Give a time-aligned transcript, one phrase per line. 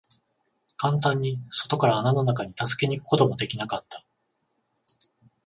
[0.77, 4.03] 簡単に外から穴の中に助けに行くことも出来なかった。